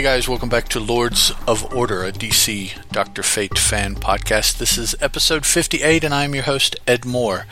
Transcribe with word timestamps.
Hey 0.00 0.04
guys, 0.04 0.30
welcome 0.30 0.48
back 0.48 0.66
to 0.68 0.80
Lords 0.80 1.30
of 1.46 1.74
Order, 1.74 2.04
a 2.04 2.10
DC 2.10 2.72
Dr. 2.90 3.22
Fate 3.22 3.58
fan 3.58 3.96
podcast. 3.96 4.56
This 4.56 4.78
is 4.78 4.96
episode 4.98 5.44
58, 5.44 6.04
and 6.04 6.14
I'm 6.14 6.34
your 6.34 6.44
host, 6.44 6.74
Ed 6.86 7.04
Moore. 7.04 7.44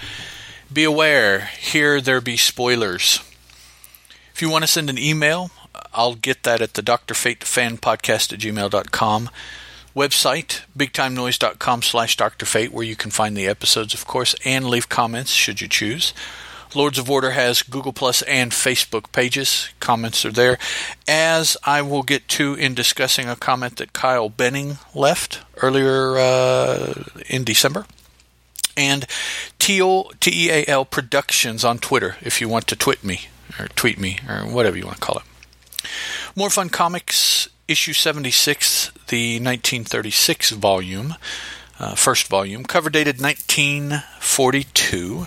Be 0.73 0.82
aware, 0.82 1.50
here 1.59 2.00
there 2.00 2.23
be 2.23 2.38
spoilers. 2.38 3.20
If 4.32 4.40
you 4.40 4.48
want 4.48 4.62
to 4.62 4.66
send 4.66 4.88
an 4.88 4.96
email, 4.96 5.50
I'll 5.92 6.14
get 6.14 6.45
that 6.45 6.62
at 6.62 6.73
the 6.73 6.80
Dr. 6.80 7.12
Fate 7.12 7.45
fan 7.45 7.76
podcast 7.76 8.32
at 8.32 8.38
gmail.com. 8.38 9.28
Website, 9.95 10.62
bigtimenoise.com 10.74 11.82
slash 11.82 12.16
Dr. 12.16 12.46
Fate, 12.46 12.73
where 12.73 12.82
you 12.82 12.96
can 12.96 13.10
find 13.10 13.37
the 13.37 13.46
episodes, 13.46 13.92
of 13.92 14.06
course, 14.06 14.34
and 14.46 14.65
leave 14.65 14.88
comments 14.88 15.32
should 15.32 15.60
you 15.60 15.68
choose. 15.68 16.15
Lords 16.74 16.98
of 16.98 17.10
Order 17.10 17.30
has 17.30 17.62
Google 17.62 17.92
Plus 17.92 18.22
and 18.22 18.52
Facebook 18.52 19.10
pages. 19.12 19.68
Comments 19.80 20.24
are 20.24 20.32
there. 20.32 20.59
As 21.06 21.56
I 21.64 21.82
will 21.82 22.02
get 22.02 22.28
to 22.28 22.54
in 22.54 22.74
discussing 22.74 23.28
a 23.28 23.36
comment 23.36 23.76
that 23.76 23.92
Kyle 23.92 24.28
Benning 24.28 24.78
left 24.95 25.40
earlier 25.62 26.18
uh, 26.18 27.04
in 27.28 27.45
December. 27.45 27.86
And 28.76 29.06
Teal, 29.59 30.12
T-E-A-L 30.20 30.84
Productions 30.84 31.64
on 31.64 31.78
Twitter 31.78 32.16
if 32.20 32.40
you 32.40 32.48
want 32.48 32.66
to 32.68 32.76
tweet 32.76 33.02
me 33.02 33.23
or 33.59 33.66
tweet 33.68 33.98
me 33.98 34.18
or 34.28 34.40
whatever 34.43 34.76
you 34.76 34.84
want 34.84 34.98
to 34.98 35.02
call 35.02 35.18
it. 35.18 35.24
More 36.37 36.50
Fun 36.50 36.68
Comics, 36.68 37.48
issue 37.66 37.93
76, 37.93 38.93
the 39.09 39.37
1936 39.37 40.52
volume, 40.52 41.16
uh, 41.80 41.95
first 41.95 42.28
volume, 42.28 42.65
cover 42.65 42.90
dated 42.90 43.21
1942. 43.21 45.26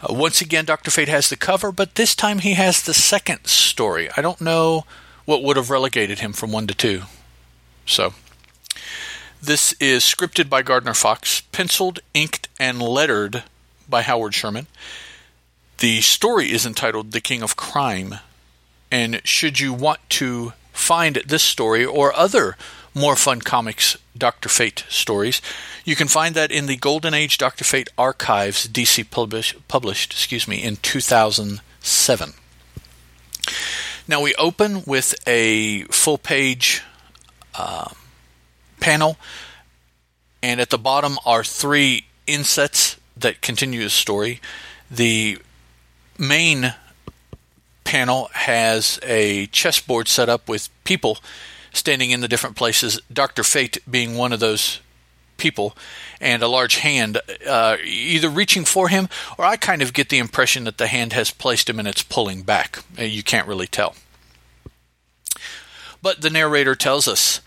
Uh, 0.00 0.14
once 0.14 0.40
again, 0.40 0.64
Dr. 0.64 0.90
Fate 0.90 1.08
has 1.08 1.28
the 1.28 1.36
cover, 1.36 1.72
but 1.72 1.96
this 1.96 2.14
time 2.14 2.38
he 2.38 2.54
has 2.54 2.82
the 2.82 2.94
second 2.94 3.46
story. 3.46 4.08
I 4.16 4.22
don't 4.22 4.40
know 4.40 4.84
what 5.24 5.42
would 5.42 5.56
have 5.56 5.70
relegated 5.70 6.20
him 6.20 6.32
from 6.32 6.52
one 6.52 6.66
to 6.68 6.74
two. 6.74 7.02
So, 7.84 8.14
this 9.42 9.72
is 9.74 10.02
scripted 10.04 10.48
by 10.48 10.62
Gardner 10.62 10.94
Fox, 10.94 11.40
penciled, 11.40 12.00
inked, 12.14 12.48
and 12.60 12.80
lettered 12.80 13.44
by 13.88 14.02
Howard 14.02 14.34
Sherman. 14.34 14.66
The 15.78 16.00
story 16.00 16.50
is 16.50 16.66
entitled 16.66 17.12
The 17.12 17.20
King 17.20 17.42
of 17.42 17.56
Crime. 17.56 18.16
And 18.90 19.20
should 19.24 19.60
you 19.60 19.72
want 19.72 20.00
to 20.10 20.52
find 20.72 21.16
this 21.26 21.42
story 21.42 21.84
or 21.84 22.14
other 22.14 22.56
more 22.98 23.16
fun 23.16 23.40
comics 23.40 23.96
Dr. 24.16 24.48
Fate 24.48 24.84
stories. 24.88 25.40
You 25.84 25.96
can 25.96 26.08
find 26.08 26.34
that 26.34 26.50
in 26.50 26.66
the 26.66 26.76
Golden 26.76 27.14
Age 27.14 27.38
Dr. 27.38 27.64
Fate 27.64 27.88
archives 27.96 28.68
DC 28.68 29.10
publish, 29.10 29.54
published, 29.68 30.12
excuse 30.12 30.48
me, 30.48 30.62
in 30.62 30.76
2007. 30.76 32.32
Now 34.06 34.20
we 34.20 34.34
open 34.34 34.82
with 34.86 35.14
a 35.26 35.82
full 35.84 36.18
page 36.18 36.82
uh, 37.54 37.90
panel, 38.80 39.16
and 40.42 40.60
at 40.60 40.70
the 40.70 40.78
bottom 40.78 41.18
are 41.24 41.44
three 41.44 42.06
insets 42.26 42.96
that 43.16 43.40
continue 43.40 43.82
the 43.82 43.90
story. 43.90 44.40
The 44.90 45.38
main 46.18 46.74
panel 47.84 48.30
has 48.32 48.98
a 49.02 49.46
chessboard 49.46 50.08
set 50.08 50.28
up 50.28 50.48
with 50.48 50.68
people 50.84 51.18
standing 51.78 52.10
in 52.10 52.20
the 52.20 52.28
different 52.28 52.56
places, 52.56 53.00
Dr. 53.12 53.42
Fate 53.42 53.78
being 53.90 54.14
one 54.14 54.32
of 54.32 54.40
those 54.40 54.80
people, 55.36 55.76
and 56.20 56.42
a 56.42 56.48
large 56.48 56.76
hand 56.76 57.20
uh, 57.46 57.76
either 57.84 58.28
reaching 58.28 58.64
for 58.64 58.88
him, 58.88 59.08
or 59.38 59.44
I 59.44 59.56
kind 59.56 59.80
of 59.80 59.92
get 59.92 60.08
the 60.08 60.18
impression 60.18 60.64
that 60.64 60.78
the 60.78 60.88
hand 60.88 61.12
has 61.12 61.30
placed 61.30 61.70
him 61.70 61.78
and 61.78 61.88
it's 61.88 62.02
pulling 62.02 62.42
back. 62.42 62.82
Uh, 62.98 63.02
you 63.02 63.22
can't 63.22 63.48
really 63.48 63.68
tell. 63.68 63.94
But 66.02 66.20
the 66.20 66.30
narrator 66.30 66.74
tells 66.74 67.08
us 67.08 67.40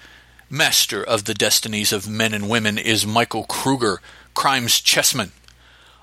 Master 0.50 1.02
of 1.02 1.24
the 1.24 1.34
destinies 1.34 1.94
of 1.94 2.10
men 2.10 2.34
and 2.34 2.50
women 2.50 2.78
is 2.78 3.08
Michael 3.08 3.46
Kruger, 3.46 4.02
crime's 4.34 4.82
chessman, 4.82 5.32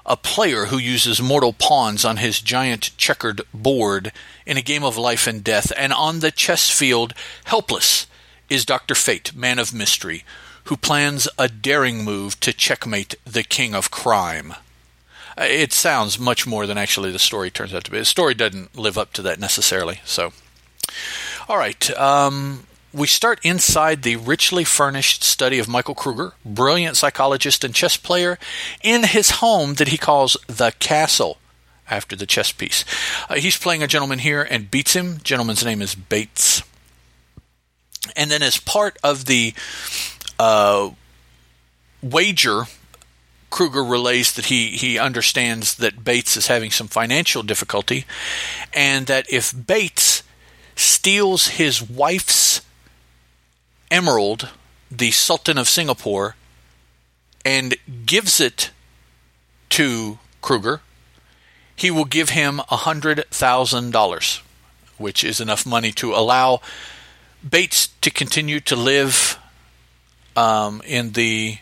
a 0.06 0.16
player 0.16 0.66
who 0.66 0.78
uses 0.78 1.21
mortal 1.21 1.53
pawns 1.53 2.03
on 2.03 2.16
his 2.16 2.41
giant 2.41 2.97
checkered 2.97 3.43
board 3.53 4.10
in 4.47 4.56
a 4.56 4.62
game 4.62 4.84
of 4.84 4.97
life 4.97 5.27
and 5.27 5.45
death, 5.45 5.71
and 5.77 5.93
on 5.93 6.21
the 6.21 6.31
chess 6.31 6.71
field, 6.71 7.12
helpless 7.45 8.06
is 8.48 8.64
Dr. 8.64 8.94
Fate, 8.94 9.34
man 9.34 9.59
of 9.59 9.75
mystery, 9.75 10.25
who 10.64 10.76
plans 10.76 11.28
a 11.38 11.48
daring 11.48 12.04
move 12.04 12.38
to 12.41 12.53
checkmate 12.53 13.14
the 13.25 13.42
king 13.42 13.75
of 13.75 13.91
crime. 13.91 14.53
Uh, 15.38 15.44
it 15.44 15.72
sounds 15.72 16.19
much 16.19 16.47
more 16.47 16.66
than 16.66 16.78
actually 16.78 17.10
the 17.10 17.19
story 17.19 17.50
turns 17.50 17.75
out 17.75 17.84
to 17.84 17.91
be. 17.91 17.98
The 17.98 18.04
story 18.04 18.34
doesn't 18.34 18.76
live 18.76 18.98
up 18.98 19.12
to 19.14 19.22
that 19.22 19.38
necessarily. 19.38 20.00
So, 20.04 20.32
all 21.48 21.56
right. 21.56 21.91
Um, 21.98 22.64
we 22.92 23.06
start 23.06 23.38
inside 23.42 24.03
the 24.03 24.16
richly 24.16 24.65
furnished 24.65 25.22
study 25.22 25.59
of 25.59 25.69
Michael 25.69 25.94
Kruger, 25.94 26.32
brilliant 26.44 26.97
psychologist 26.97 27.62
and 27.62 27.75
chess 27.75 27.97
player, 27.97 28.38
in 28.82 29.04
his 29.04 29.30
home 29.30 29.75
that 29.75 29.88
he 29.88 29.98
calls 29.98 30.36
the 30.47 30.72
Castle 30.78 31.38
after 31.91 32.16
the 32.16 32.26
chess 32.26 32.53
piece. 32.53 32.84
Uh, 33.28 33.36
he's 33.36 33.56
playing 33.56 33.82
a 33.82 33.86
gentleman 33.86 34.19
here 34.19 34.42
and 34.42 34.70
beats 34.70 34.94
him. 34.94 35.19
Gentleman's 35.22 35.65
name 35.65 35.82
is 35.82 35.94
Bates. 35.94 36.62
And 38.17 38.31
then, 38.31 38.43
as 38.43 38.59
part 38.59 38.97
of 39.03 39.25
the 39.27 39.55
uh, 40.39 40.91
wager, 42.03 42.65
Kruger 43.51 43.83
relays 43.83 44.33
that 44.33 44.47
he, 44.47 44.71
he 44.71 44.99
understands 44.99 45.77
that 45.77 46.05
Bates 46.05 46.37
is 46.37 46.49
having 46.49 46.71
some 46.71 46.89
financial 46.89 47.43
difficulty, 47.43 48.05
and 48.73 49.07
that 49.07 49.31
if 49.33 49.55
Bates 49.67 50.23
steals 50.77 51.49
his 51.49 51.83
wife's 51.83 52.61
emerald, 53.91 54.51
the 54.91 55.11
Sultan 55.11 55.59
of 55.59 55.69
Singapore, 55.69 56.37
and 57.45 57.75
gives 58.05 58.41
it 58.41 58.71
to 59.71 60.19
Kruger, 60.43 60.81
he 61.75 61.91
will 61.91 62.05
give 62.05 62.31
him 62.31 62.61
a 62.61 62.79
$100,000, 62.79 64.43
which 64.99 65.25
is 65.25 65.41
enough 65.41 65.65
money 65.65 65.93
to 65.93 66.13
allow 66.13 66.61
Bates 67.47 67.88
to 68.00 68.10
continue 68.10 68.60
to 68.60 68.76
live 68.76 69.38
um, 70.37 70.82
in 70.84 71.12
the 71.12 71.59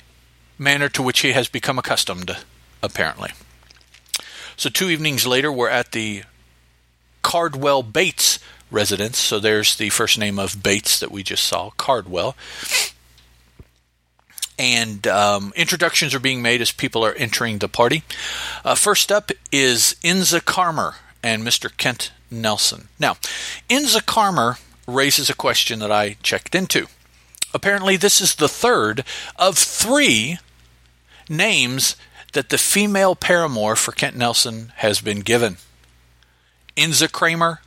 manner 0.58 0.88
to 0.90 1.02
which 1.02 1.20
he 1.20 1.32
has 1.32 1.48
become 1.48 1.78
accustomed, 1.78 2.36
apparently. 2.82 3.30
So, 4.56 4.70
two 4.70 4.88
evenings 4.88 5.26
later, 5.26 5.52
we're 5.52 5.68
at 5.68 5.92
the 5.92 6.22
Cardwell 7.22 7.82
Bates 7.82 8.38
residence. 8.70 9.18
So, 9.18 9.38
there's 9.38 9.76
the 9.76 9.90
first 9.90 10.18
name 10.18 10.38
of 10.38 10.62
Bates 10.62 10.98
that 11.00 11.10
we 11.10 11.22
just 11.22 11.44
saw, 11.44 11.70
Cardwell. 11.70 12.36
And 14.58 15.06
um, 15.06 15.52
introductions 15.54 16.14
are 16.14 16.20
being 16.20 16.40
made 16.40 16.62
as 16.62 16.72
people 16.72 17.04
are 17.04 17.12
entering 17.12 17.58
the 17.58 17.68
party. 17.68 18.02
Uh, 18.64 18.74
first 18.74 19.12
up 19.12 19.30
is 19.52 19.96
Inza 20.02 20.40
Carmer 20.40 20.94
and 21.22 21.42
Mr. 21.42 21.74
Kent 21.76 22.12
Nelson. 22.30 22.88
Now, 22.98 23.14
Inza 23.68 24.00
Carmer 24.00 24.58
raises 24.86 25.28
a 25.28 25.34
question 25.34 25.78
that 25.80 25.92
I 25.92 26.16
checked 26.22 26.54
into. 26.54 26.86
Apparently, 27.52 27.96
this 27.96 28.20
is 28.20 28.34
the 28.34 28.48
third 28.48 29.04
of 29.36 29.56
three 29.56 30.38
names 31.28 31.96
that 32.32 32.50
the 32.50 32.58
female 32.58 33.14
paramour 33.16 33.76
for 33.76 33.92
Kent 33.92 34.16
Nelson 34.16 34.72
has 34.76 35.00
been 35.00 35.20
given 35.20 35.56
Inza 36.76 37.10
Kramer, 37.10 37.60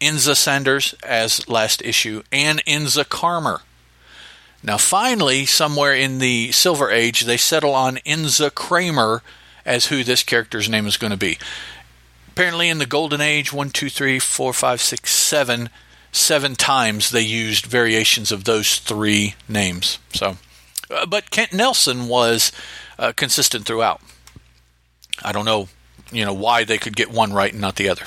Inza 0.00 0.36
Sanders 0.36 0.94
as 1.02 1.48
last 1.48 1.82
issue, 1.82 2.22
and 2.30 2.64
Inza 2.64 3.04
Carmer. 3.04 3.62
Now, 4.62 4.78
finally, 4.78 5.46
somewhere 5.46 5.94
in 5.94 6.18
the 6.18 6.52
Silver 6.52 6.90
Age, 6.90 7.22
they 7.22 7.36
settle 7.36 7.74
on 7.74 7.96
Inza 7.98 8.54
Kramer 8.54 9.22
as 9.64 9.86
who 9.86 10.04
this 10.04 10.22
character's 10.22 10.68
name 10.68 10.86
is 10.86 10.96
going 10.96 11.10
to 11.10 11.16
be. 11.16 11.38
Apparently, 12.28 12.68
in 12.68 12.78
the 12.78 12.86
Golden 12.86 13.20
Age, 13.20 13.52
one, 13.52 13.70
two, 13.70 13.90
three, 13.90 14.18
four, 14.18 14.52
five, 14.52 14.80
six, 14.80 15.10
seven, 15.10 15.68
seven 16.16 16.56
times 16.56 17.10
they 17.10 17.20
used 17.20 17.66
variations 17.66 18.32
of 18.32 18.44
those 18.44 18.78
three 18.78 19.34
names. 19.48 19.98
So, 20.12 20.36
uh, 20.90 21.06
but 21.06 21.30
Kent 21.30 21.52
Nelson 21.52 22.08
was 22.08 22.52
uh, 22.98 23.12
consistent 23.12 23.66
throughout. 23.66 24.00
I 25.22 25.32
don't 25.32 25.44
know, 25.44 25.68
you 26.10 26.24
know, 26.24 26.34
why 26.34 26.64
they 26.64 26.78
could 26.78 26.96
get 26.96 27.10
one 27.10 27.32
right 27.32 27.52
and 27.52 27.60
not 27.60 27.76
the 27.76 27.88
other. 27.88 28.04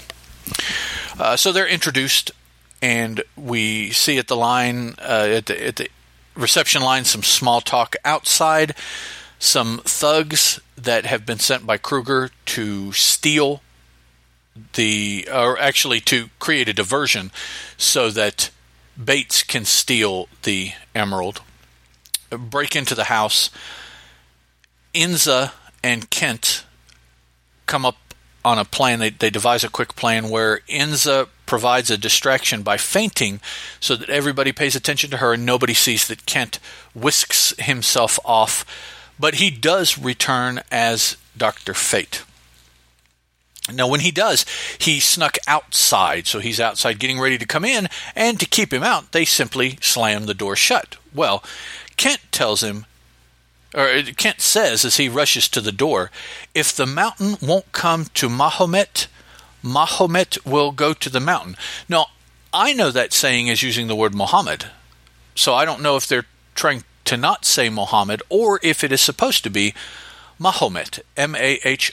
Uh, 1.17 1.35
so 1.35 1.51
they're 1.51 1.67
introduced, 1.67 2.31
and 2.81 3.23
we 3.35 3.91
see 3.91 4.17
at 4.17 4.27
the 4.27 4.37
line 4.37 4.95
uh, 4.99 5.27
at 5.31 5.45
the, 5.47 5.67
at 5.67 5.75
the 5.75 5.89
reception 6.35 6.81
line 6.81 7.05
some 7.05 7.23
small 7.23 7.61
talk 7.61 7.95
outside. 8.03 8.75
Some 9.41 9.79
thugs 9.85 10.59
that 10.75 11.05
have 11.05 11.25
been 11.25 11.39
sent 11.39 11.65
by 11.65 11.77
Kruger 11.77 12.29
to 12.47 12.91
steal 12.91 13.61
the, 14.73 15.27
or 15.31 15.59
actually 15.59 15.99
to 16.01 16.29
create 16.39 16.69
a 16.69 16.73
diversion 16.73 17.31
so 17.77 18.09
that 18.09 18.49
Bates 19.01 19.43
can 19.43 19.65
steal 19.65 20.27
the 20.43 20.73
emerald, 20.93 21.41
break 22.29 22.75
into 22.75 22.95
the 22.95 23.05
house. 23.05 23.49
Inza 24.93 25.53
and 25.83 26.09
Kent 26.09 26.65
come 27.65 27.85
up 27.85 27.97
on 28.43 28.57
a 28.57 28.65
plan. 28.65 28.99
They, 28.99 29.11
they 29.11 29.29
devise 29.29 29.63
a 29.63 29.69
quick 29.69 29.95
plan 29.95 30.29
where 30.29 30.59
Inza 30.67 31.29
provides 31.45 31.89
a 31.89 31.97
distraction 31.97 32.61
by 32.61 32.77
fainting 32.77 33.39
so 33.79 33.95
that 33.95 34.09
everybody 34.09 34.51
pays 34.51 34.75
attention 34.75 35.09
to 35.11 35.17
her 35.17 35.33
and 35.33 35.45
nobody 35.45 35.73
sees 35.73 36.07
that 36.07 36.25
Kent 36.25 36.59
whisks 36.93 37.53
himself 37.57 38.19
off. 38.25 38.65
But 39.19 39.35
he 39.35 39.49
does 39.49 39.97
return 39.97 40.61
as 40.71 41.17
Dr. 41.37 41.73
Fate. 41.73 42.23
Now, 43.71 43.87
when 43.87 43.99
he 43.99 44.11
does, 44.11 44.45
he 44.79 44.99
snuck 44.99 45.37
outside, 45.47 46.25
so 46.25 46.39
he's 46.39 46.59
outside 46.59 46.99
getting 46.99 47.19
ready 47.19 47.37
to 47.37 47.45
come 47.45 47.65
in, 47.65 47.87
and 48.15 48.39
to 48.39 48.45
keep 48.45 48.73
him 48.73 48.83
out, 48.83 49.11
they 49.11 49.25
simply 49.25 49.77
slam 49.81 50.25
the 50.25 50.33
door 50.33 50.55
shut. 50.55 50.97
Well, 51.13 51.43
Kent 51.97 52.21
tells 52.31 52.63
him, 52.63 52.85
or 53.75 54.01
Kent 54.17 54.41
says 54.41 54.83
as 54.83 54.97
he 54.97 55.07
rushes 55.07 55.47
to 55.49 55.61
the 55.61 55.71
door, 55.71 56.09
if 56.55 56.75
the 56.75 56.87
mountain 56.87 57.37
won't 57.41 57.71
come 57.71 58.05
to 58.15 58.29
Mahomet, 58.29 59.07
Mahomet 59.61 60.43
will 60.45 60.71
go 60.71 60.93
to 60.93 61.09
the 61.09 61.19
mountain. 61.19 61.55
Now, 61.87 62.07
I 62.51 62.73
know 62.73 62.89
that 62.89 63.13
saying 63.13 63.47
is 63.47 63.61
using 63.61 63.87
the 63.87 63.95
word 63.95 64.15
Muhammad, 64.15 64.65
so 65.35 65.53
I 65.53 65.65
don't 65.65 65.81
know 65.81 65.95
if 65.95 66.07
they're 66.07 66.25
trying 66.55 66.83
to 67.05 67.17
not 67.17 67.45
say 67.45 67.69
Muhammad 67.69 68.23
or 68.29 68.59
if 68.63 68.83
it 68.83 68.91
is 68.91 69.01
supposed 69.01 69.43
to 69.43 69.49
be 69.49 69.73
Mahomet, 70.39 70.99
M 71.15 71.35
A 71.35 71.59
H 71.63 71.91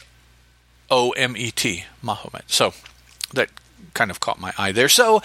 O 0.90 1.10
M 1.12 1.36
E 1.36 1.50
T, 1.50 1.84
Mahomet. 2.02 2.44
So 2.46 2.72
that 3.32 3.50
kind 3.94 4.10
of 4.10 4.20
caught 4.20 4.40
my 4.40 4.52
eye 4.58 4.72
there. 4.72 4.88
So 4.88 5.22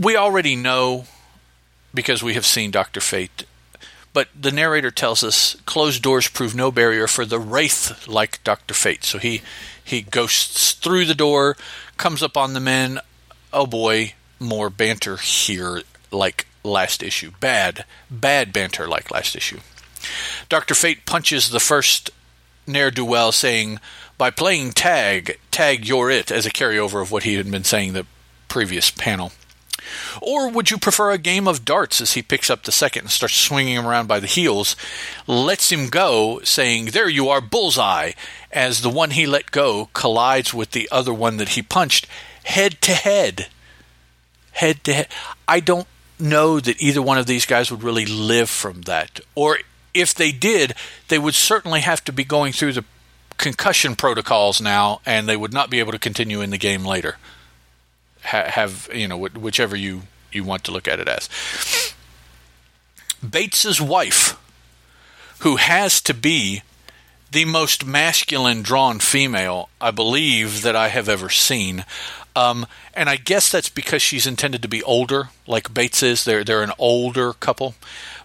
we 0.00 0.16
already 0.16 0.56
know 0.56 1.06
because 1.92 2.22
we 2.22 2.34
have 2.34 2.46
seen 2.46 2.70
Dr. 2.70 3.00
Fate. 3.00 3.44
But 4.12 4.28
the 4.38 4.50
narrator 4.50 4.90
tells 4.90 5.22
us 5.22 5.56
closed 5.66 6.02
doors 6.02 6.28
prove 6.28 6.54
no 6.54 6.72
barrier 6.72 7.06
for 7.06 7.24
the 7.24 7.38
wraith 7.38 8.08
like 8.08 8.42
Dr. 8.42 8.74
Fate. 8.74 9.04
So 9.04 9.18
he, 9.18 9.42
he 9.82 10.02
ghosts 10.02 10.72
through 10.72 11.04
the 11.04 11.14
door, 11.14 11.56
comes 11.96 12.22
up 12.22 12.36
on 12.36 12.52
the 12.52 12.60
men. 12.60 12.98
Oh 13.52 13.66
boy, 13.66 14.14
more 14.40 14.68
banter 14.68 15.16
here 15.16 15.82
like 16.10 16.46
last 16.64 17.02
issue. 17.02 17.32
Bad, 17.38 17.84
bad 18.10 18.52
banter 18.52 18.88
like 18.88 19.10
last 19.10 19.36
issue. 19.36 19.60
Dr. 20.48 20.74
Fate 20.74 21.06
punches 21.06 21.50
the 21.50 21.60
first 21.60 22.10
ne'er 22.66 22.90
do 22.90 23.04
well, 23.04 23.32
saying, 23.32 23.78
By 24.20 24.28
playing 24.28 24.72
tag, 24.72 25.40
tag 25.50 25.86
you're 25.86 26.10
it, 26.10 26.30
as 26.30 26.44
a 26.44 26.50
carryover 26.50 27.00
of 27.00 27.10
what 27.10 27.22
he 27.22 27.36
had 27.36 27.50
been 27.50 27.64
saying 27.64 27.94
the 27.94 28.04
previous 28.48 28.90
panel. 28.90 29.32
Or 30.20 30.50
would 30.50 30.70
you 30.70 30.76
prefer 30.76 31.10
a 31.10 31.16
game 31.16 31.48
of 31.48 31.64
darts 31.64 32.02
as 32.02 32.12
he 32.12 32.20
picks 32.20 32.50
up 32.50 32.64
the 32.64 32.70
second 32.70 33.04
and 33.04 33.10
starts 33.10 33.34
swinging 33.34 33.76
him 33.76 33.86
around 33.86 34.08
by 34.08 34.20
the 34.20 34.26
heels, 34.26 34.76
lets 35.26 35.72
him 35.72 35.88
go, 35.88 36.42
saying, 36.44 36.90
There 36.90 37.08
you 37.08 37.30
are, 37.30 37.40
bullseye, 37.40 38.12
as 38.52 38.82
the 38.82 38.90
one 38.90 39.12
he 39.12 39.24
let 39.24 39.52
go 39.52 39.88
collides 39.94 40.52
with 40.52 40.72
the 40.72 40.86
other 40.92 41.14
one 41.14 41.38
that 41.38 41.56
he 41.56 41.62
punched 41.62 42.06
head 42.44 42.78
to 42.82 42.92
head. 42.92 43.46
Head 44.50 44.84
to 44.84 44.92
head. 44.92 45.08
I 45.48 45.60
don't 45.60 45.88
know 46.18 46.60
that 46.60 46.78
either 46.78 47.00
one 47.00 47.16
of 47.16 47.24
these 47.24 47.46
guys 47.46 47.70
would 47.70 47.82
really 47.82 48.04
live 48.04 48.50
from 48.50 48.82
that. 48.82 49.20
Or 49.34 49.60
if 49.94 50.14
they 50.14 50.30
did, 50.30 50.74
they 51.08 51.18
would 51.18 51.34
certainly 51.34 51.80
have 51.80 52.04
to 52.04 52.12
be 52.12 52.22
going 52.22 52.52
through 52.52 52.74
the 52.74 52.84
concussion 53.40 53.96
protocols 53.96 54.60
now, 54.60 55.00
and 55.04 55.28
they 55.28 55.36
would 55.36 55.52
not 55.52 55.70
be 55.70 55.80
able 55.80 55.92
to 55.92 55.98
continue 55.98 56.40
in 56.40 56.50
the 56.50 56.58
game 56.58 56.84
later. 56.84 57.16
Ha- 58.24 58.50
have 58.50 58.88
you 58.94 59.08
know 59.08 59.16
whichever 59.16 59.74
you 59.74 60.02
you 60.30 60.44
want 60.44 60.62
to 60.64 60.72
look 60.72 60.86
at 60.86 61.00
it 61.00 61.08
as. 61.08 61.28
Bates's 63.28 63.80
wife, 63.80 64.38
who 65.40 65.56
has 65.56 66.00
to 66.02 66.14
be 66.14 66.62
the 67.30 67.44
most 67.44 67.84
masculine 67.84 68.62
drawn 68.62 68.98
female 68.98 69.68
I 69.80 69.90
believe 69.90 70.62
that 70.62 70.76
I 70.76 70.88
have 70.88 71.08
ever 71.08 71.30
seen. 71.30 71.84
Um, 72.34 72.66
and 72.94 73.08
I 73.08 73.16
guess 73.16 73.50
that's 73.50 73.68
because 73.68 74.02
she's 74.02 74.26
intended 74.26 74.62
to 74.62 74.68
be 74.68 74.82
older, 74.84 75.30
like 75.46 75.74
Bates 75.74 76.02
is. 76.02 76.24
They're 76.24 76.44
they're 76.44 76.62
an 76.62 76.72
older 76.78 77.32
couple, 77.32 77.74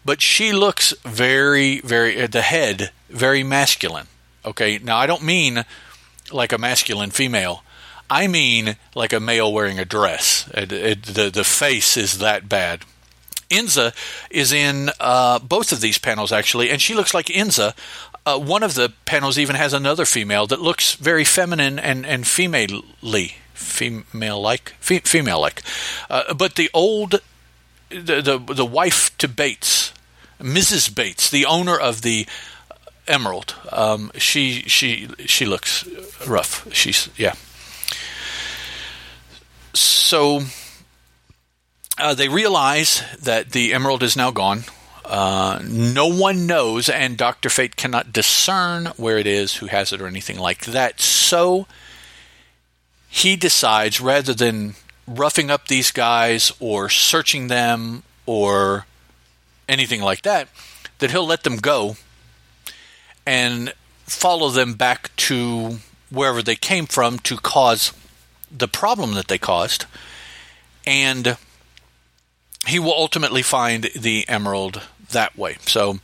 but 0.04 0.22
she 0.22 0.52
looks 0.52 0.94
very 1.04 1.80
very 1.80 2.18
at 2.18 2.32
the 2.32 2.42
head 2.42 2.92
very 3.10 3.44
masculine. 3.44 4.08
Okay, 4.46 4.78
now 4.78 4.98
I 4.98 5.08
don't 5.08 5.24
mean 5.24 5.66
like 6.32 6.54
a 6.54 6.58
masculine 6.58 7.12
female. 7.12 7.64
I 8.10 8.28
mean 8.28 8.78
like 8.94 9.14
a 9.14 9.20
male 9.20 9.52
wearing 9.52 9.80
a 9.80 9.86
dress. 9.86 10.50
It, 10.54 10.72
it, 10.72 11.04
the 11.04 11.30
the 11.30 11.44
face 11.44 11.98
is 11.98 12.20
that 12.20 12.48
bad. 12.48 12.84
Inza 13.50 13.94
is 14.30 14.52
in 14.52 14.90
uh, 15.00 15.40
both 15.40 15.72
of 15.72 15.82
these 15.82 15.98
panels 15.98 16.32
actually, 16.32 16.70
and 16.70 16.82
she 16.82 16.94
looks 16.94 17.14
like 17.14 17.28
Inza. 17.28 17.76
Uh, 18.26 18.40
one 18.40 18.64
of 18.64 18.74
the 18.74 18.92
panels 19.06 19.38
even 19.38 19.56
has 19.56 19.74
another 19.74 20.06
female 20.06 20.48
that 20.48 20.62
looks 20.62 20.96
very 20.96 21.24
feminine 21.24 21.78
and 21.78 22.06
and 22.06 22.26
female-ly 22.26 23.36
female 23.54 24.42
like 24.42 24.72
female 24.80 25.40
like 25.40 25.62
uh, 26.10 26.34
but 26.34 26.56
the 26.56 26.70
old 26.74 27.22
the, 27.90 28.22
the 28.22 28.54
the 28.54 28.66
wife 28.66 29.16
to 29.18 29.28
Bates 29.28 29.94
Mrs. 30.42 30.94
Bates 30.94 31.30
the 31.30 31.46
owner 31.46 31.78
of 31.78 32.02
the 32.02 32.28
Emerald 33.08 33.56
um, 33.72 34.12
she 34.16 34.62
she 34.64 35.08
she 35.26 35.46
looks 35.46 35.88
rough 36.28 36.72
she's 36.74 37.10
yeah 37.18 37.34
so 39.74 40.42
uh, 41.98 42.14
they 42.14 42.30
realize 42.30 43.04
that 43.22 43.52
the 43.52 43.74
emerald 43.74 44.04
is 44.04 44.16
now 44.16 44.32
gone 44.32 44.64
uh, 45.08 45.60
no 45.64 46.08
one 46.08 46.48
knows, 46.48 46.90
and 46.90 47.16
Dr. 47.18 47.50
Fate 47.50 47.76
cannot 47.76 48.12
discern 48.12 48.88
where 48.98 49.18
it 49.18 49.28
is, 49.28 49.58
who 49.58 49.68
has 49.68 49.94
it, 49.94 50.02
or 50.02 50.08
anything 50.08 50.40
like 50.40 50.66
that. 50.66 51.00
So 51.00 51.68
he 53.08 53.36
decides 53.36 54.02
rather 54.02 54.34
than 54.34 54.76
roughing 55.08 55.52
up 55.52 55.68
these 55.68 55.92
guys 55.92 56.52
or 56.60 56.90
searching 56.90 57.48
them 57.48 58.04
or 58.26 58.88
anything 59.70 60.02
like 60.02 60.24
that, 60.24 60.50
that 61.00 61.12
he'll 61.12 61.28
let 61.28 61.44
them 61.44 61.58
go 61.58 61.98
and 63.26 63.74
follow 64.06 64.50
them 64.50 64.74
back 64.74 65.16
to 65.16 65.78
wherever 66.10 66.42
they 66.42 66.56
came 66.56 66.86
from 66.86 67.20
to 67.20 67.38
cause 67.38 67.92
the 68.56 68.68
problem 68.68 69.14
that 69.14 69.28
they 69.28 69.38
caused. 69.38 69.86
And 70.86 71.38
he 72.68 72.80
will 72.80 72.94
ultimately 72.94 73.42
find 73.42 73.90
the 73.96 74.28
emerald 74.28 74.82
that 75.12 75.38
way. 75.38 75.58
So 75.66 76.00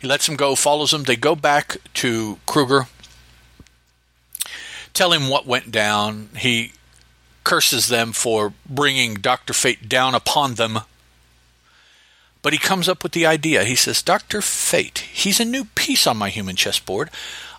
he 0.00 0.06
lets 0.06 0.26
them 0.26 0.36
go, 0.36 0.54
follows 0.54 0.90
them. 0.90 1.04
They 1.04 1.16
go 1.16 1.34
back 1.34 1.76
to 1.94 2.38
Kruger 2.46 2.86
tell 4.94 5.12
him 5.12 5.28
what 5.28 5.46
went 5.46 5.70
down. 5.70 6.30
He 6.38 6.72
curses 7.42 7.88
them 7.88 8.12
for 8.12 8.54
bringing 8.66 9.14
Dr. 9.14 9.52
Fate 9.52 9.88
down 9.88 10.14
upon 10.14 10.54
them. 10.54 10.80
But 12.40 12.52
he 12.52 12.58
comes 12.58 12.88
up 12.88 13.02
with 13.02 13.12
the 13.12 13.26
idea. 13.26 13.64
He 13.64 13.74
says, 13.74 14.02
Dr. 14.02 14.40
Fate, 14.40 14.98
he's 15.12 15.40
a 15.40 15.44
new 15.44 15.64
piece 15.84 16.06
on 16.06 16.16
my 16.16 16.30
human 16.30 16.56
chessboard. 16.56 17.10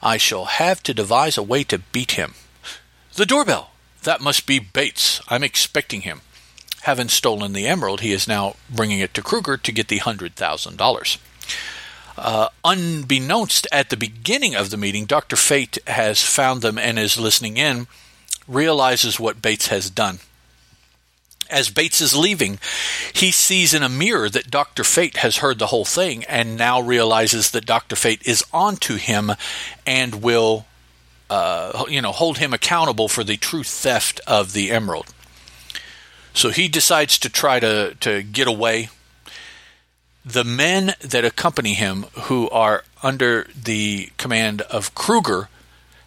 I 0.02 0.18
shall 0.18 0.46
have 0.46 0.82
to 0.84 0.96
devise 0.96 1.38
a 1.38 1.44
way 1.44 1.64
to 1.66 1.78
beat 1.78 2.14
him. 2.14 2.34
The 3.14 3.26
doorbell. 3.28 3.70
That 4.02 4.20
must 4.20 4.48
be 4.48 4.58
Bates. 4.58 5.22
I'm 5.28 5.44
expecting 5.44 6.02
him. 6.02 6.22
Having 6.82 7.10
stolen 7.10 7.54
the 7.54 7.68
emerald, 7.68 8.02
he 8.02 8.12
is 8.12 8.28
now 8.28 8.56
bringing 8.68 8.98
it 8.98 9.14
to 9.14 9.22
Kruger 9.22 9.58
to 9.58 9.72
get 9.72 9.90
the 9.90 10.00
$100,000. 10.00 11.18
Uh, 12.18 12.50
unbeknownst 12.64 13.68
at 13.72 13.92
the 13.92 13.98
beginning 13.98 14.56
of 14.56 14.72
the 14.72 14.78
meeting, 14.78 15.06
Dr. 15.06 15.36
Fate 15.36 15.78
has 15.86 16.24
found 16.24 16.64
them 16.64 16.80
and 16.80 16.98
is 16.98 17.20
listening 17.20 17.58
in, 17.58 17.86
realizes 18.48 19.20
what 19.20 19.42
Bates 19.42 19.68
has 19.68 19.92
done. 19.92 20.18
As 21.50 21.70
Bates 21.70 22.02
is 22.02 22.16
leaving, 22.16 22.60
he 23.14 23.32
sees 23.32 23.74
in 23.74 23.84
a 23.84 23.90
mirror 23.90 24.30
that 24.30 24.52
Dr. 24.52 24.84
Fate 24.84 25.18
has 25.18 25.38
heard 25.38 25.60
the 25.60 25.68
whole 25.68 25.86
thing 25.86 26.24
and 26.26 26.58
now 26.58 26.82
realizes 26.82 27.52
that 27.52 27.66
Dr. 27.66 27.96
Fate 27.96 28.22
is 28.26 28.44
onto 28.54 28.96
him 28.96 29.32
and 29.86 30.24
will, 30.24 30.66
uh, 31.30 31.86
you 31.88 32.02
know, 32.02 32.12
hold 32.12 32.40
him 32.40 32.54
accountable 32.54 33.08
for 33.08 33.24
the 33.24 33.38
true 33.38 33.64
theft 33.64 34.20
of 34.26 34.54
the 34.54 34.72
emerald. 34.72 35.08
So 36.34 36.50
he 36.50 36.68
decides 36.68 37.18
to 37.20 37.30
try 37.30 37.60
to, 37.60 37.96
to 38.02 38.24
get 38.24 38.48
away 38.48 38.90
the 40.26 40.44
men 40.44 40.96
that 41.02 41.24
accompany 41.24 41.76
him, 41.76 42.04
who 42.24 42.50
are 42.50 42.84
under 43.04 43.48
the 43.56 44.10
command 44.18 44.62
of 44.64 44.96
Kruger, 44.96 45.50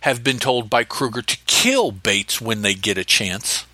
have 0.01 0.25
been 0.25 0.39
told 0.39 0.69
by 0.69 0.83
Kruger 0.83 1.23
to 1.23 1.39
kill 1.47 1.93
Bates 1.93 2.41
when 2.41 2.63
they 2.63 2.75
get 2.75 2.99
a 2.99 3.05
chance. 3.05 3.65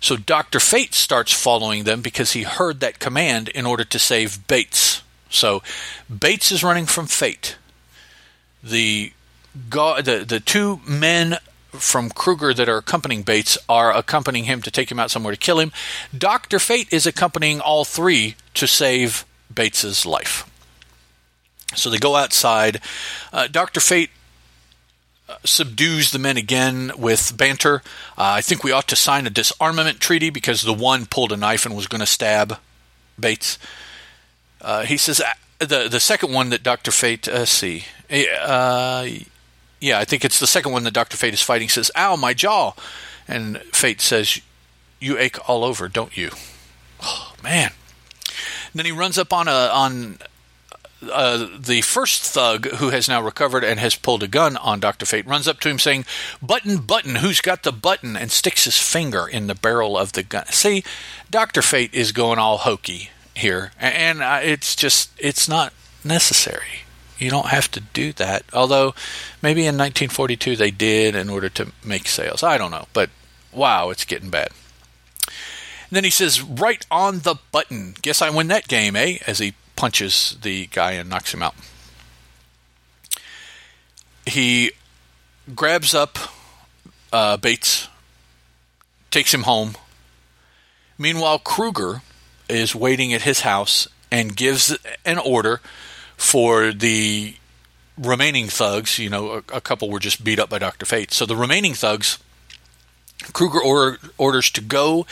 So 0.00 0.16
Dr. 0.16 0.60
Fate 0.60 0.94
starts 0.94 1.32
following 1.32 1.84
them 1.84 2.00
because 2.00 2.32
he 2.32 2.42
heard 2.42 2.80
that 2.80 2.98
command 2.98 3.48
in 3.48 3.66
order 3.66 3.84
to 3.84 3.98
save 3.98 4.46
Bates. 4.46 5.02
So 5.28 5.62
Bates 6.08 6.50
is 6.50 6.64
running 6.64 6.86
from 6.86 7.06
Fate. 7.06 7.56
The 8.62 9.12
the 9.54 10.24
the 10.26 10.40
two 10.40 10.80
men 10.86 11.36
from 11.70 12.10
Kruger 12.10 12.52
that 12.54 12.68
are 12.68 12.78
accompanying 12.78 13.22
Bates 13.22 13.56
are 13.68 13.94
accompanying 13.94 14.44
him 14.44 14.62
to 14.62 14.70
take 14.70 14.90
him 14.90 14.98
out 14.98 15.10
somewhere 15.10 15.32
to 15.32 15.38
kill 15.38 15.60
him. 15.60 15.72
Dr. 16.16 16.58
Fate 16.58 16.92
is 16.92 17.06
accompanying 17.06 17.60
all 17.60 17.84
three 17.84 18.36
to 18.54 18.66
save 18.66 19.24
Bates's 19.52 20.04
life. 20.04 20.46
So 21.74 21.90
they 21.90 21.98
go 21.98 22.16
outside. 22.16 22.80
Uh, 23.32 23.46
Dr. 23.46 23.80
Fate 23.80 24.10
subdues 25.44 26.10
the 26.10 26.18
men 26.18 26.36
again 26.36 26.92
with 26.96 27.36
banter. 27.36 27.82
Uh, 28.16 28.38
I 28.38 28.40
think 28.40 28.62
we 28.62 28.72
ought 28.72 28.88
to 28.88 28.96
sign 28.96 29.26
a 29.26 29.30
disarmament 29.30 30.00
treaty 30.00 30.30
because 30.30 30.62
the 30.62 30.72
one 30.72 31.06
pulled 31.06 31.32
a 31.32 31.36
knife 31.36 31.66
and 31.66 31.76
was 31.76 31.86
going 31.86 32.00
to 32.00 32.06
stab 32.06 32.58
Bates. 33.18 33.58
Uh, 34.60 34.84
he 34.84 34.96
says 34.96 35.20
uh, 35.20 35.32
the 35.58 35.88
the 35.88 36.00
second 36.00 36.32
one 36.32 36.50
that 36.50 36.62
Doctor 36.62 36.90
Fate 36.90 37.28
uh, 37.28 37.44
see, 37.44 37.84
uh, 38.10 39.06
yeah, 39.80 39.98
I 39.98 40.04
think 40.04 40.24
it's 40.24 40.40
the 40.40 40.46
second 40.46 40.72
one 40.72 40.84
that 40.84 40.92
Doctor 40.92 41.16
Fate 41.16 41.34
is 41.34 41.42
fighting. 41.42 41.68
Says, 41.68 41.90
"Ow, 41.96 42.16
my 42.16 42.34
jaw," 42.34 42.72
and 43.26 43.58
Fate 43.72 44.00
says, 44.00 44.40
"You 44.98 45.18
ache 45.18 45.48
all 45.48 45.64
over, 45.64 45.88
don't 45.88 46.16
you?" 46.16 46.30
Oh 47.02 47.34
man. 47.42 47.72
And 48.72 48.78
then 48.78 48.86
he 48.86 48.92
runs 48.92 49.18
up 49.18 49.32
on 49.32 49.48
a 49.48 49.70
on 49.72 50.18
uh, 51.02 51.48
the 51.58 51.80
first 51.80 52.22
thug 52.22 52.66
who 52.66 52.90
has 52.90 53.08
now 53.08 53.22
recovered 53.22 53.64
and 53.64 53.80
has 53.80 53.94
pulled 53.94 54.22
a 54.22 54.28
gun 54.28 54.56
on 54.56 54.80
Dr. 54.80 55.06
Fate 55.06 55.26
runs 55.26 55.48
up 55.48 55.60
to 55.60 55.68
him 55.68 55.78
saying, 55.78 56.04
Button, 56.42 56.78
button, 56.78 57.16
who's 57.16 57.40
got 57.40 57.62
the 57.62 57.72
button? 57.72 58.16
and 58.16 58.30
sticks 58.30 58.64
his 58.64 58.78
finger 58.78 59.26
in 59.26 59.46
the 59.46 59.54
barrel 59.54 59.96
of 59.96 60.12
the 60.12 60.22
gun. 60.22 60.46
See, 60.46 60.84
Dr. 61.30 61.62
Fate 61.62 61.94
is 61.94 62.12
going 62.12 62.38
all 62.38 62.58
hokey 62.58 63.10
here, 63.34 63.72
and 63.78 64.20
it's 64.44 64.76
just, 64.76 65.10
it's 65.18 65.48
not 65.48 65.72
necessary. 66.04 66.84
You 67.18 67.30
don't 67.30 67.48
have 67.48 67.70
to 67.72 67.80
do 67.80 68.12
that. 68.14 68.44
Although, 68.52 68.94
maybe 69.42 69.62
in 69.62 69.76
1942 69.76 70.56
they 70.56 70.70
did 70.70 71.14
in 71.14 71.28
order 71.28 71.48
to 71.50 71.72
make 71.84 72.08
sales. 72.08 72.42
I 72.42 72.56
don't 72.56 72.70
know. 72.70 72.86
But 72.92 73.10
wow, 73.52 73.90
it's 73.90 74.04
getting 74.04 74.30
bad. 74.30 74.48
And 75.26 75.96
then 75.96 76.04
he 76.04 76.10
says, 76.10 76.40
right 76.40 76.84
on 76.90 77.20
the 77.20 77.36
button. 77.52 77.94
Guess 78.00 78.22
I 78.22 78.30
win 78.30 78.48
that 78.48 78.68
game, 78.68 78.96
eh? 78.96 79.18
As 79.26 79.38
he 79.38 79.54
punches 79.80 80.36
the 80.42 80.66
guy 80.66 80.92
and 80.92 81.08
knocks 81.08 81.32
him 81.32 81.42
out. 81.42 81.54
He 84.26 84.72
grabs 85.54 85.94
up 85.94 86.18
uh, 87.14 87.38
Bates, 87.38 87.88
takes 89.10 89.32
him 89.32 89.44
home. 89.44 89.76
Meanwhile, 90.98 91.38
Kruger 91.38 92.02
is 92.46 92.74
waiting 92.74 93.14
at 93.14 93.22
his 93.22 93.40
house 93.40 93.88
and 94.12 94.36
gives 94.36 94.76
an 95.06 95.16
order 95.16 95.62
for 96.14 96.72
the 96.72 97.36
remaining 97.96 98.48
thugs. 98.48 98.98
You 98.98 99.08
know, 99.08 99.30
a, 99.30 99.38
a 99.54 99.60
couple 99.62 99.88
were 99.88 99.98
just 99.98 100.22
beat 100.22 100.38
up 100.38 100.50
by 100.50 100.58
Dr. 100.58 100.84
Fate. 100.84 101.10
So 101.10 101.24
the 101.24 101.36
remaining 101.36 101.72
thugs, 101.72 102.18
Kruger 103.32 103.62
order, 103.62 103.98
orders 104.18 104.50
to 104.50 104.60
go 104.60 105.06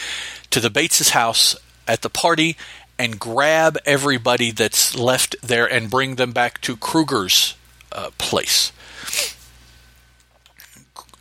to 0.51 0.61
the 0.61 0.69
Bates' 0.69 1.11
house 1.11 1.57
at 1.89 2.03
the 2.03 2.11
party 2.11 2.55
and 2.99 3.19
grab 3.19 3.79
everybody 3.87 4.51
that's 4.51 4.97
left 4.97 5.37
there 5.43 5.67
and 5.67 5.91
bring 5.91 6.17
them 6.17 6.33
back 6.33 6.61
to 6.63 6.77
Kruger's 6.77 7.55
uh, 7.93 8.11
place. 8.19 8.73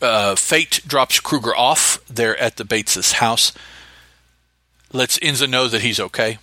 Uh, 0.01 0.35
Fate 0.35 0.81
drops 0.85 1.19
Kruger 1.19 1.55
off 1.55 1.99
there 2.07 2.37
at 2.37 2.57
the 2.57 2.65
Bates's 2.65 3.13
house, 3.13 3.51
lets 4.91 5.17
Inza 5.17 5.47
know 5.47 5.67
that 5.67 5.81
he's 5.81 5.99
okay, 5.99 6.37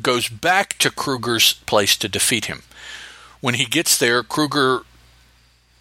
goes 0.00 0.28
back 0.28 0.78
to 0.78 0.90
Kruger's 0.90 1.54
place 1.54 1.96
to 1.96 2.08
defeat 2.08 2.46
him. 2.46 2.62
When 3.40 3.54
he 3.54 3.66
gets 3.66 3.98
there, 3.98 4.22
Kruger 4.22 4.82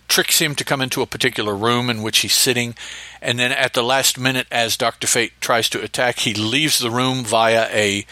tricks 0.08 0.39
him 0.39 0.56
to 0.56 0.63
come 0.63 0.82
into 0.82 1.01
a 1.01 1.08
particular 1.08 1.56
room 1.56 1.89
in 1.89 2.01
which 2.01 2.20
he's 2.20 2.34
sitting, 2.34 2.75
and 3.22 3.39
then 3.39 3.51
at 3.51 3.74
the 3.74 3.84
last 3.84 4.17
minute, 4.20 4.48
as 4.51 4.77
Dr. 4.77 5.08
Fate 5.08 5.34
tries 5.39 5.70
to 5.70 5.82
attack, 5.82 6.20
he 6.20 6.34
leaves 6.34 6.79
the 6.79 6.91
room 6.91 7.24
via 7.24 7.67
a 7.72 8.06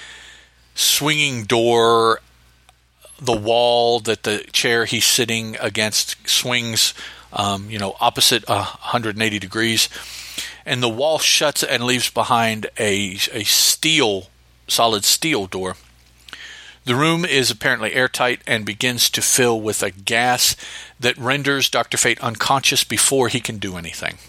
swinging 0.75 1.45
door, 1.45 2.19
the 3.19 3.35
wall 3.35 3.99
that 4.01 4.23
the 4.23 4.39
chair 4.51 4.85
he's 4.85 5.05
sitting 5.05 5.57
against 5.59 6.27
swings, 6.27 6.93
um, 7.33 7.69
you 7.69 7.79
know, 7.79 7.95
opposite 7.99 8.47
uh, 8.47 8.65
180 8.65 9.39
degrees, 9.39 9.89
and 10.65 10.83
the 10.83 10.89
wall 10.89 11.17
shuts 11.17 11.63
and 11.63 11.83
leaves 11.83 12.09
behind 12.09 12.67
a 12.77 13.17
a 13.31 13.43
steel, 13.43 14.27
solid 14.67 15.03
steel 15.03 15.47
door. 15.47 15.75
The 16.83 16.95
room 16.95 17.25
is 17.25 17.49
apparently 17.49 17.93
airtight 17.93 18.41
and 18.45 18.63
begins 18.63 19.09
to 19.09 19.21
fill 19.21 19.59
with 19.59 19.81
a 19.81 19.89
gas 19.89 20.55
that 20.99 21.17
renders 21.17 21.67
Dr. 21.67 21.97
Fate 21.97 22.19
unconscious 22.21 22.83
before 22.83 23.27
he 23.27 23.39
can 23.39 23.57
do 23.57 23.75
anything. 23.75 24.19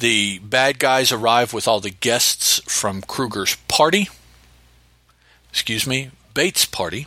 The 0.00 0.40
bad 0.40 0.80
guys 0.80 1.12
arrive 1.12 1.52
with 1.52 1.68
all 1.68 1.78
the 1.78 1.90
guests 1.90 2.60
from 2.66 3.02
Kruger's 3.02 3.54
party 3.68 4.08
excuse 5.52 5.86
me, 5.86 6.10
Bates' 6.32 6.64
party. 6.64 7.06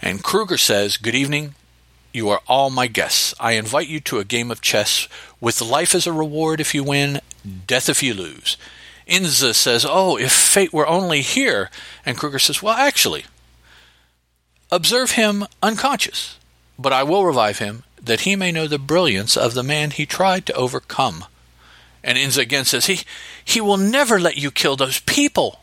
And 0.00 0.24
Kruger 0.24 0.56
says, 0.56 0.96
Good 0.96 1.14
evening. 1.14 1.54
You 2.12 2.30
are 2.30 2.40
all 2.48 2.70
my 2.70 2.86
guests. 2.86 3.34
I 3.38 3.52
invite 3.52 3.86
you 3.86 4.00
to 4.00 4.18
a 4.18 4.24
game 4.24 4.50
of 4.50 4.62
chess 4.62 5.06
with 5.40 5.60
life 5.60 5.94
as 5.94 6.06
a 6.06 6.12
reward 6.12 6.60
if 6.60 6.74
you 6.74 6.82
win, 6.82 7.20
death 7.66 7.88
if 7.88 8.02
you 8.02 8.14
lose. 8.14 8.56
Inza 9.06 9.54
says, 9.54 9.86
Oh, 9.88 10.16
if 10.16 10.32
fate 10.32 10.72
were 10.72 10.88
only 10.88 11.20
here. 11.20 11.70
And 12.06 12.16
Kruger 12.16 12.38
says, 12.38 12.62
Well, 12.62 12.74
actually, 12.74 13.26
observe 14.72 15.12
him 15.12 15.44
unconscious, 15.62 16.38
but 16.78 16.92
I 16.92 17.02
will 17.02 17.26
revive 17.26 17.58
him 17.58 17.84
that 18.02 18.22
he 18.22 18.34
may 18.34 18.50
know 18.50 18.66
the 18.66 18.78
brilliance 18.78 19.36
of 19.36 19.52
the 19.52 19.62
man 19.62 19.90
he 19.90 20.06
tried 20.06 20.46
to 20.46 20.54
overcome. 20.54 21.26
And 22.02 22.16
Inza 22.16 22.40
again 22.40 22.64
says, 22.64 22.86
He, 22.86 23.00
he 23.44 23.60
will 23.60 23.76
never 23.76 24.18
let 24.18 24.38
you 24.38 24.50
kill 24.50 24.76
those 24.76 25.00
people. 25.00 25.59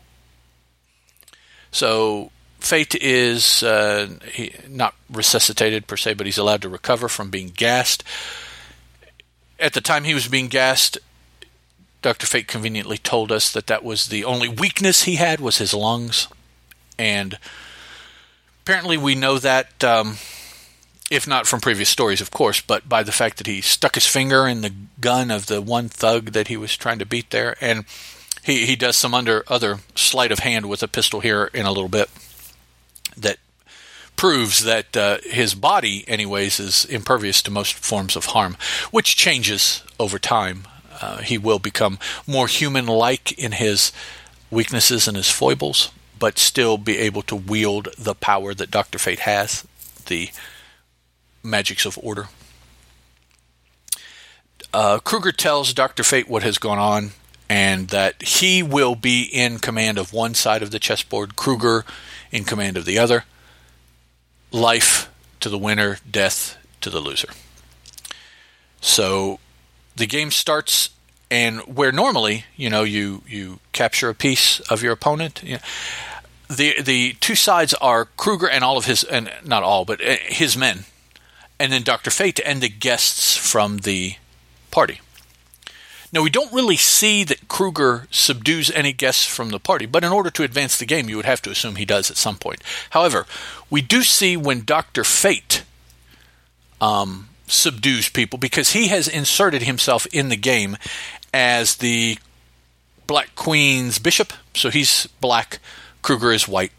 So 1.70 2.30
Fate 2.60 2.94
is 2.96 3.62
uh, 3.62 4.08
he, 4.32 4.52
not 4.68 4.94
resuscitated 5.10 5.86
per 5.86 5.96
se, 5.96 6.14
but 6.14 6.26
he's 6.26 6.38
allowed 6.38 6.62
to 6.62 6.68
recover 6.68 7.08
from 7.08 7.30
being 7.30 7.48
gassed. 7.48 8.02
At 9.60 9.72
the 9.72 9.80
time 9.80 10.04
he 10.04 10.14
was 10.14 10.28
being 10.28 10.48
gassed, 10.48 10.98
Dr. 12.02 12.26
Fate 12.26 12.48
conveniently 12.48 12.98
told 12.98 13.32
us 13.32 13.52
that 13.52 13.66
that 13.66 13.84
was 13.84 14.08
the 14.08 14.24
only 14.24 14.48
weakness 14.48 15.02
he 15.02 15.16
had 15.16 15.40
was 15.40 15.58
his 15.58 15.74
lungs. 15.74 16.28
And 16.98 17.38
apparently 18.62 18.96
we 18.96 19.14
know 19.14 19.38
that, 19.38 19.82
um, 19.82 20.16
if 21.10 21.26
not 21.26 21.46
from 21.46 21.60
previous 21.60 21.88
stories, 21.88 22.20
of 22.20 22.30
course, 22.30 22.60
but 22.60 22.88
by 22.88 23.02
the 23.02 23.12
fact 23.12 23.38
that 23.38 23.46
he 23.46 23.60
stuck 23.60 23.94
his 23.94 24.06
finger 24.06 24.46
in 24.46 24.60
the 24.60 24.74
gun 25.00 25.30
of 25.30 25.46
the 25.46 25.62
one 25.62 25.88
thug 25.88 26.32
that 26.32 26.48
he 26.48 26.56
was 26.56 26.76
trying 26.76 26.98
to 26.98 27.06
beat 27.06 27.30
there. 27.30 27.56
And 27.60 27.84
he 28.48 28.64
he 28.64 28.76
does 28.76 28.96
some 28.96 29.14
under 29.14 29.44
other 29.46 29.78
sleight 29.94 30.32
of 30.32 30.38
hand 30.38 30.66
with 30.66 30.82
a 30.82 30.88
pistol 30.88 31.20
here 31.20 31.50
in 31.52 31.66
a 31.66 31.70
little 31.70 31.88
bit 31.88 32.08
that 33.16 33.36
proves 34.16 34.64
that 34.64 34.96
uh, 34.96 35.18
his 35.22 35.54
body, 35.54 36.02
anyways, 36.08 36.58
is 36.58 36.84
impervious 36.86 37.42
to 37.42 37.50
most 37.50 37.74
forms 37.74 38.16
of 38.16 38.26
harm, 38.26 38.56
which 38.90 39.16
changes 39.16 39.84
over 40.00 40.18
time. 40.18 40.66
Uh, 41.00 41.18
he 41.18 41.38
will 41.38 41.60
become 41.60 41.98
more 42.26 42.48
human-like 42.48 43.38
in 43.38 43.52
his 43.52 43.92
weaknesses 44.50 45.06
and 45.06 45.16
his 45.16 45.30
foibles, 45.30 45.92
but 46.18 46.38
still 46.38 46.78
be 46.78 46.98
able 46.98 47.22
to 47.22 47.36
wield 47.36 47.88
the 47.96 48.14
power 48.14 48.54
that 48.54 48.70
Doctor 48.70 48.98
Fate 48.98 49.20
has, 49.20 49.64
the 50.06 50.30
magics 51.42 51.86
of 51.86 51.98
order. 52.02 52.28
Uh, 54.72 54.98
Kruger 54.98 55.32
tells 55.32 55.72
Doctor 55.72 56.02
Fate 56.02 56.28
what 56.28 56.42
has 56.42 56.58
gone 56.58 56.78
on 56.78 57.12
and 57.48 57.88
that 57.88 58.22
he 58.22 58.62
will 58.62 58.94
be 58.94 59.22
in 59.22 59.58
command 59.58 59.98
of 59.98 60.12
one 60.12 60.34
side 60.34 60.62
of 60.62 60.70
the 60.70 60.78
chessboard, 60.78 61.36
Kruger 61.36 61.84
in 62.30 62.44
command 62.44 62.76
of 62.76 62.84
the 62.84 62.98
other. 62.98 63.24
Life 64.50 65.10
to 65.40 65.48
the 65.48 65.58
winner, 65.58 65.98
death 66.10 66.56
to 66.80 66.90
the 66.90 67.00
loser. 67.00 67.28
So 68.80 69.38
the 69.96 70.06
game 70.06 70.30
starts, 70.30 70.90
and 71.30 71.60
where 71.60 71.92
normally, 71.92 72.44
you 72.56 72.70
know, 72.70 72.82
you 72.82 73.22
you 73.26 73.60
capture 73.72 74.08
a 74.08 74.14
piece 74.14 74.60
of 74.60 74.82
your 74.82 74.92
opponent. 74.92 75.42
You 75.42 75.54
know, 75.54 75.62
the 76.48 76.80
the 76.80 77.12
two 77.14 77.34
sides 77.34 77.74
are 77.74 78.06
Kruger 78.16 78.48
and 78.48 78.64
all 78.64 78.78
of 78.78 78.86
his, 78.86 79.04
and 79.04 79.30
not 79.44 79.62
all, 79.62 79.84
but 79.84 80.00
uh, 80.00 80.16
his 80.22 80.56
men, 80.56 80.84
and 81.58 81.72
then 81.72 81.82
Doctor 81.82 82.10
Fate 82.10 82.40
and 82.44 82.62
the 82.62 82.68
guests 82.68 83.36
from 83.36 83.78
the 83.78 84.14
party. 84.70 85.00
Now, 86.10 86.22
we 86.22 86.30
don't 86.30 86.52
really 86.52 86.76
see 86.76 87.22
that 87.24 87.48
Kruger 87.48 88.06
subdues 88.10 88.70
any 88.70 88.92
guests 88.92 89.26
from 89.26 89.50
the 89.50 89.60
party, 89.60 89.84
but 89.84 90.04
in 90.04 90.12
order 90.12 90.30
to 90.30 90.42
advance 90.42 90.78
the 90.78 90.86
game, 90.86 91.08
you 91.08 91.16
would 91.16 91.26
have 91.26 91.42
to 91.42 91.50
assume 91.50 91.76
he 91.76 91.84
does 91.84 92.10
at 92.10 92.16
some 92.16 92.36
point. 92.38 92.62
However, 92.90 93.26
we 93.68 93.82
do 93.82 94.02
see 94.02 94.36
when 94.36 94.64
Dr. 94.64 95.04
Fate 95.04 95.64
um, 96.80 97.28
subdues 97.46 98.08
people 98.08 98.38
because 98.38 98.72
he 98.72 98.88
has 98.88 99.06
inserted 99.06 99.62
himself 99.62 100.06
in 100.06 100.30
the 100.30 100.36
game 100.36 100.78
as 101.34 101.76
the 101.76 102.18
Black 103.06 103.34
Queen's 103.34 103.98
bishop. 103.98 104.32
So 104.54 104.70
he's 104.70 105.06
black, 105.20 105.58
Kruger 106.02 106.32
is 106.32 106.48
white. 106.48 106.72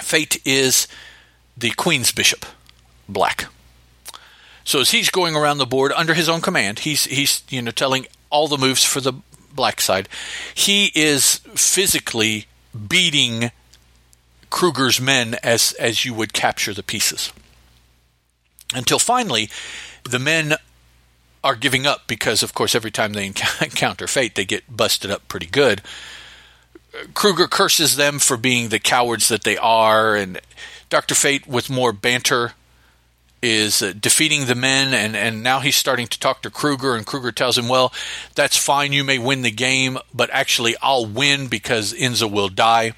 Fate 0.00 0.40
is 0.46 0.88
the 1.56 1.70
Queen's 1.70 2.12
bishop, 2.12 2.46
black. 3.08 3.46
So 4.68 4.80
as 4.80 4.90
he's 4.90 5.08
going 5.08 5.34
around 5.34 5.56
the 5.56 5.64
board 5.64 5.92
under 5.96 6.12
his 6.12 6.28
own 6.28 6.42
command, 6.42 6.80
he's 6.80 7.04
he's 7.04 7.42
you 7.48 7.62
know 7.62 7.70
telling 7.70 8.06
all 8.28 8.48
the 8.48 8.58
moves 8.58 8.84
for 8.84 9.00
the 9.00 9.14
black 9.50 9.80
side. 9.80 10.10
He 10.54 10.92
is 10.94 11.36
physically 11.54 12.48
beating 12.86 13.50
Kruger's 14.50 15.00
men 15.00 15.36
as 15.42 15.72
as 15.80 16.04
you 16.04 16.12
would 16.12 16.34
capture 16.34 16.74
the 16.74 16.82
pieces. 16.82 17.32
Until 18.74 18.98
finally, 18.98 19.48
the 20.04 20.18
men 20.18 20.56
are 21.42 21.56
giving 21.56 21.86
up 21.86 22.06
because, 22.06 22.42
of 22.42 22.52
course, 22.52 22.74
every 22.74 22.90
time 22.90 23.14
they 23.14 23.24
encounter 23.62 24.06
fate, 24.06 24.34
they 24.34 24.44
get 24.44 24.76
busted 24.76 25.10
up 25.10 25.26
pretty 25.28 25.46
good. 25.46 25.80
Kruger 27.14 27.46
curses 27.46 27.96
them 27.96 28.18
for 28.18 28.36
being 28.36 28.68
the 28.68 28.78
cowards 28.78 29.28
that 29.28 29.44
they 29.44 29.56
are, 29.56 30.14
and 30.14 30.42
Dr. 30.90 31.14
Fate, 31.14 31.46
with 31.46 31.70
more 31.70 31.94
banter, 31.94 32.52
is 33.42 33.82
uh, 33.82 33.92
defeating 33.98 34.46
the 34.46 34.54
men, 34.54 34.92
and, 34.92 35.16
and 35.16 35.42
now 35.42 35.60
he's 35.60 35.76
starting 35.76 36.06
to 36.08 36.18
talk 36.18 36.42
to 36.42 36.50
Kruger, 36.50 36.94
and 36.94 37.06
Kruger 37.06 37.32
tells 37.32 37.56
him, 37.56 37.68
Well, 37.68 37.92
that's 38.34 38.56
fine, 38.56 38.92
you 38.92 39.04
may 39.04 39.18
win 39.18 39.42
the 39.42 39.50
game, 39.50 39.98
but 40.12 40.30
actually 40.32 40.74
I'll 40.82 41.06
win 41.06 41.46
because 41.46 41.92
Inza 41.92 42.30
will 42.30 42.48
die. 42.48 42.92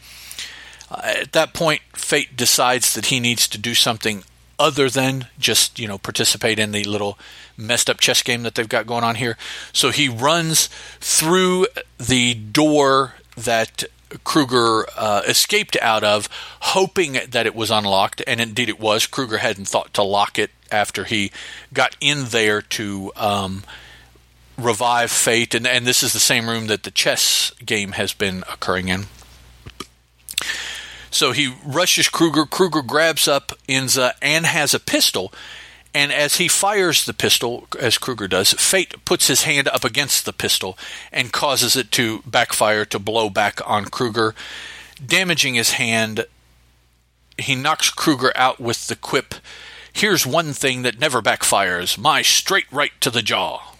Uh, 0.90 1.00
at 1.20 1.32
that 1.32 1.54
point, 1.54 1.82
Fate 1.94 2.36
decides 2.36 2.94
that 2.94 3.06
he 3.06 3.20
needs 3.20 3.46
to 3.48 3.58
do 3.58 3.74
something 3.74 4.24
other 4.58 4.90
than 4.90 5.26
just, 5.38 5.78
you 5.78 5.88
know, 5.88 5.98
participate 5.98 6.58
in 6.58 6.72
the 6.72 6.84
little 6.84 7.18
messed 7.56 7.88
up 7.88 7.98
chess 7.98 8.22
game 8.22 8.42
that 8.42 8.54
they've 8.54 8.68
got 8.68 8.86
going 8.86 9.04
on 9.04 9.14
here. 9.14 9.36
So 9.72 9.90
he 9.90 10.08
runs 10.08 10.68
through 11.00 11.66
the 11.98 12.34
door 12.34 13.14
that 13.36 13.84
Kruger 14.24 14.86
uh, 14.96 15.22
escaped 15.26 15.76
out 15.80 16.04
of, 16.04 16.28
hoping 16.60 17.18
that 17.28 17.46
it 17.46 17.54
was 17.54 17.70
unlocked, 17.70 18.22
and 18.26 18.40
indeed 18.40 18.68
it 18.68 18.80
was. 18.80 19.06
Kruger 19.06 19.38
hadn't 19.38 19.68
thought 19.68 19.94
to 19.94 20.02
lock 20.02 20.38
it 20.38 20.50
after 20.70 21.04
he 21.04 21.32
got 21.72 21.96
in 22.00 22.26
there 22.26 22.62
to 22.62 23.12
um, 23.16 23.64
revive 24.58 25.10
Fate, 25.10 25.54
and, 25.54 25.66
and 25.66 25.86
this 25.86 26.02
is 26.02 26.12
the 26.12 26.18
same 26.20 26.48
room 26.48 26.66
that 26.66 26.82
the 26.82 26.90
chess 26.90 27.52
game 27.64 27.92
has 27.92 28.12
been 28.12 28.44
occurring 28.52 28.88
in. 28.88 29.06
So 31.10 31.32
he 31.32 31.54
rushes 31.64 32.08
Kruger. 32.08 32.46
Kruger 32.46 32.82
grabs 32.82 33.26
up 33.26 33.52
Inza 33.68 34.12
and 34.22 34.46
has 34.46 34.74
a 34.74 34.80
pistol. 34.80 35.32
And 35.92 36.12
as 36.12 36.36
he 36.36 36.46
fires 36.46 37.04
the 37.04 37.14
pistol, 37.14 37.66
as 37.78 37.98
Kruger 37.98 38.28
does, 38.28 38.52
Fate 38.52 39.04
puts 39.04 39.26
his 39.26 39.42
hand 39.42 39.68
up 39.68 39.84
against 39.84 40.24
the 40.24 40.32
pistol 40.32 40.78
and 41.12 41.32
causes 41.32 41.74
it 41.74 41.90
to 41.92 42.22
backfire 42.24 42.84
to 42.86 42.98
blow 42.98 43.28
back 43.28 43.60
on 43.68 43.86
Kruger, 43.86 44.34
damaging 45.04 45.54
his 45.54 45.72
hand. 45.72 46.26
He 47.38 47.54
knocks 47.54 47.90
Kruger 47.90 48.32
out 48.36 48.60
with 48.60 48.86
the 48.86 48.96
quip 48.96 49.34
Here's 49.92 50.26
one 50.26 50.52
thing 50.52 50.82
that 50.82 50.98
never 50.98 51.20
backfires 51.20 51.98
my 51.98 52.22
straight 52.22 52.70
right 52.70 52.92
to 53.00 53.10
the 53.10 53.22
jaw. 53.22 53.74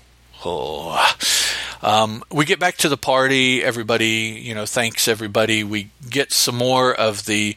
Oh. 0.44 1.14
Um, 1.82 2.22
we 2.30 2.44
get 2.44 2.58
back 2.58 2.76
to 2.78 2.88
the 2.88 2.96
party. 2.96 3.62
Everybody, 3.62 4.40
you 4.42 4.54
know, 4.54 4.66
thanks 4.66 5.08
everybody. 5.08 5.64
We 5.64 5.90
get 6.08 6.32
some 6.32 6.56
more 6.56 6.94
of 6.94 7.26
the 7.26 7.56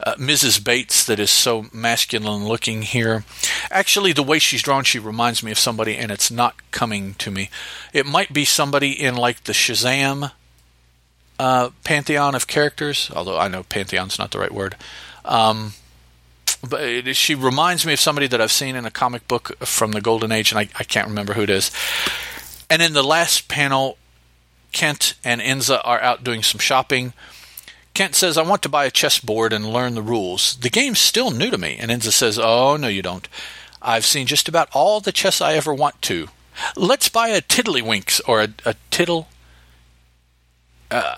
uh, 0.00 0.14
Mrs. 0.16 0.62
Bates 0.62 1.04
that 1.06 1.20
is 1.20 1.30
so 1.30 1.66
masculine 1.72 2.46
looking 2.46 2.82
here. 2.82 3.24
Actually, 3.70 4.12
the 4.12 4.22
way 4.22 4.38
she's 4.38 4.62
drawn, 4.62 4.84
she 4.84 4.98
reminds 4.98 5.42
me 5.42 5.50
of 5.52 5.58
somebody, 5.58 5.96
and 5.96 6.10
it's 6.10 6.30
not 6.30 6.56
coming 6.70 7.14
to 7.14 7.30
me. 7.30 7.50
It 7.92 8.06
might 8.06 8.32
be 8.32 8.44
somebody 8.44 8.90
in 8.92 9.14
like 9.16 9.44
the 9.44 9.52
Shazam 9.52 10.32
uh, 11.38 11.70
pantheon 11.84 12.34
of 12.34 12.46
characters, 12.46 13.10
although 13.14 13.38
I 13.38 13.48
know 13.48 13.62
pantheon's 13.62 14.18
not 14.18 14.30
the 14.30 14.38
right 14.38 14.52
word. 14.52 14.76
Um, 15.24 15.72
but 16.68 16.82
it, 16.82 17.16
she 17.16 17.34
reminds 17.34 17.84
me 17.86 17.92
of 17.92 18.00
somebody 18.00 18.26
that 18.28 18.40
I've 18.40 18.52
seen 18.52 18.76
in 18.76 18.84
a 18.84 18.90
comic 18.90 19.26
book 19.28 19.56
from 19.58 19.92
the 19.92 20.00
Golden 20.00 20.32
Age, 20.32 20.52
and 20.52 20.58
I, 20.58 20.68
I 20.78 20.84
can't 20.84 21.08
remember 21.08 21.34
who 21.34 21.42
it 21.42 21.50
is. 21.50 21.70
And 22.70 22.82
in 22.82 22.92
the 22.92 23.02
last 23.02 23.48
panel, 23.48 23.98
Kent 24.72 25.14
and 25.22 25.40
Inza 25.40 25.80
are 25.84 26.00
out 26.00 26.24
doing 26.24 26.42
some 26.42 26.58
shopping. 26.58 27.12
Kent 27.94 28.16
says, 28.16 28.36
I 28.36 28.42
want 28.42 28.62
to 28.62 28.68
buy 28.68 28.84
a 28.86 28.90
chessboard 28.90 29.52
and 29.52 29.72
learn 29.72 29.94
the 29.94 30.02
rules. 30.02 30.56
The 30.56 30.68
game's 30.68 30.98
still 30.98 31.30
new 31.30 31.50
to 31.50 31.58
me. 31.58 31.76
And 31.78 31.90
Inza 31.90 32.10
says, 32.10 32.38
Oh, 32.38 32.76
no, 32.76 32.88
you 32.88 33.02
don't. 33.02 33.28
I've 33.80 34.04
seen 34.04 34.26
just 34.26 34.48
about 34.48 34.68
all 34.72 35.00
the 35.00 35.12
chess 35.12 35.40
I 35.40 35.54
ever 35.54 35.72
want 35.72 36.02
to. 36.02 36.28
Let's 36.76 37.08
buy 37.08 37.28
a 37.28 37.40
Tiddlywinks 37.40 38.20
or 38.26 38.42
a, 38.42 38.48
a 38.64 38.74
Tiddle. 38.90 39.28
Uh, 40.90 41.16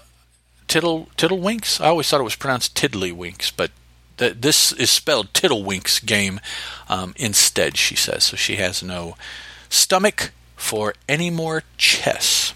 Tiddle 0.68 1.08
Tiddlewinks? 1.16 1.80
I 1.80 1.88
always 1.88 2.08
thought 2.08 2.20
it 2.20 2.24
was 2.24 2.36
pronounced 2.36 2.76
Tiddlywinks, 2.76 3.52
but 3.56 3.70
th- 4.18 4.36
this 4.38 4.72
is 4.72 4.90
spelled 4.90 5.32
Tiddlewinks 5.32 6.04
game 6.04 6.40
um, 6.88 7.14
instead, 7.16 7.76
she 7.76 7.96
says. 7.96 8.24
So 8.24 8.36
she 8.36 8.56
has 8.56 8.82
no 8.82 9.16
stomach 9.70 10.32
for 10.56 10.94
any 11.08 11.30
more 11.30 11.62
chess. 11.78 12.52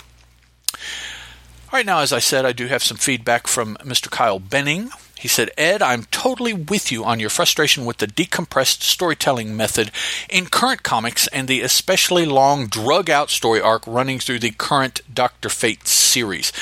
Right, 1.73 1.87
now, 1.87 2.01
as 2.01 2.13
I 2.13 2.19
said, 2.19 2.45
I 2.45 2.51
do 2.51 2.67
have 2.67 2.83
some 2.83 2.97
feedback 2.97 3.47
from 3.47 3.77
Mr. 3.77 4.11
Kyle 4.11 4.41
Benning. 4.41 4.91
He 5.17 5.29
said, 5.29 5.51
Ed, 5.57 5.83
I'm 5.83 6.03
totally 6.11 6.53
with 6.53 6.91
you 6.91 7.05
on 7.05 7.21
your 7.21 7.31
frustration 7.31 7.85
with 7.85 7.99
the 7.99 8.09
decompressed 8.09 8.83
storytelling 8.83 9.57
method 9.57 9.93
in 10.29 10.47
current 10.47 10.83
comics 10.83 11.29
and 11.29 11.47
the 11.47 11.61
especially 11.61 12.27
long, 12.27 12.67
drug 12.67 13.09
out 13.09 13.31
story 13.31 13.61
arc 13.61 13.87
running 13.87 14.19
through 14.19 14.41
the 14.41 14.51
current 14.51 15.03
Dr. 15.15 15.49
Fate 15.49 15.87
series. 15.87 16.53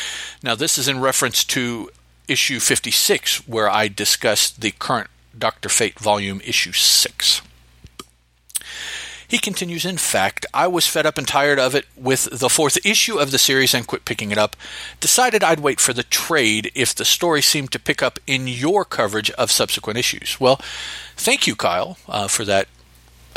Now, 0.43 0.55
this 0.55 0.77
is 0.77 0.89
in 0.89 1.01
reference 1.01 1.43
to 1.45 1.89
issue 2.27 2.61
56, 2.61 3.49
where 3.49 3.71
I 3.71 3.89
discussed 3.89 4.61
the 4.61 4.73
current 4.73 5.09
Dr. 5.39 5.71
Fate 5.71 5.99
volume, 5.99 6.43
issue 6.45 6.73
6. 6.73 7.41
He 9.29 9.39
continues, 9.39 9.85
In 9.85 9.99
fact, 9.99 10.47
I 10.55 10.67
was 10.67 10.87
fed 10.87 11.05
up 11.05 11.19
and 11.19 11.29
tired 11.29 11.59
of 11.59 11.75
it 11.75 11.85
with 11.97 12.31
the 12.33 12.49
fourth 12.49 12.79
issue 12.85 13.19
of 13.19 13.31
the 13.31 13.39
series 13.39 13.75
and 13.75 13.87
quit 13.87 14.07
picking 14.07 14.31
it 14.31 14.39
up. 14.39 14.57
Decided 15.01 15.45
I'd 15.45 15.61
wait 15.61 15.81
for 15.81 15.93
the 15.93 16.03
trade 16.03 16.73
if 16.75 16.95
the 16.95 17.05
story 17.05 17.43
seemed 17.43 17.71
to 17.73 17.79
pick 17.79 18.03
up 18.03 18.19
in 18.27 18.49
your 18.49 18.87
coverage 18.87 19.31
of 19.33 19.51
subsequent 19.51 19.99
issues. 19.99 20.41
Well, 20.41 20.57
thank 21.15 21.47
you, 21.47 21.55
Kyle, 21.55 21.99
uh, 22.09 22.27
for 22.27 22.47
that 22.47 22.69